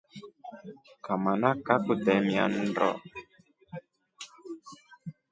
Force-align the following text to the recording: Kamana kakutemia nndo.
Kamana 1.05 1.49
kakutemia 1.65 2.43
nndo. 2.53 2.89